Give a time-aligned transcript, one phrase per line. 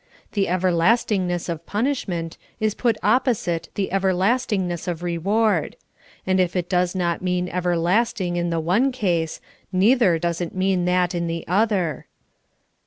[0.33, 5.75] ''The everlasting ness of punishment is put opposite the everlastingness of reward;
[6.25, 9.39] and if it does not mean everlasting in the one case,
[9.71, 12.07] neither does it mean that in the other.